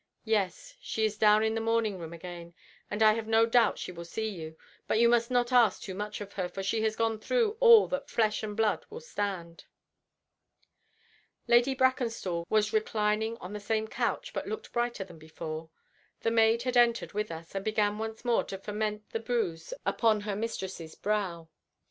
Yes, 0.25 0.75
she 0.81 1.05
is 1.05 1.15
down 1.15 1.43
in 1.43 1.53
the 1.53 1.61
morning 1.61 1.99
room 1.99 2.11
again, 2.11 2.55
and 2.89 3.03
I 3.03 3.13
have 3.13 3.27
no 3.27 3.45
doubt 3.45 3.77
she 3.77 3.91
will 3.91 4.03
see 4.03 4.27
you, 4.27 4.57
but 4.87 4.97
you 4.97 5.07
must 5.07 5.29
not 5.29 5.51
ask 5.51 5.79
too 5.79 5.93
much 5.93 6.21
of 6.21 6.33
her, 6.33 6.49
for 6.49 6.63
she 6.63 6.81
has 6.81 6.95
gone 6.95 7.19
through 7.19 7.55
all 7.59 7.87
that 7.89 8.09
flesh 8.09 8.41
and 8.41 8.57
blood 8.57 8.83
will 8.89 8.99
stand." 8.99 9.65
Lady 11.47 11.75
Brackenstall 11.75 12.47
was 12.49 12.73
reclining 12.73 13.37
on 13.37 13.53
the 13.53 13.59
same 13.59 13.87
couch, 13.87 14.33
but 14.33 14.47
looked 14.47 14.73
brighter 14.73 15.03
than 15.03 15.19
before. 15.19 15.69
The 16.21 16.31
maid 16.31 16.63
had 16.63 16.75
entered 16.77 17.13
with 17.13 17.31
us, 17.31 17.53
and 17.53 17.63
began 17.63 17.99
once 17.99 18.25
more 18.25 18.43
to 18.45 18.57
foment 18.57 19.07
the 19.11 19.19
bruise 19.19 19.71
upon 19.85 20.21
her 20.21 20.35
mistress's 20.35 20.95
brow. 20.95 21.47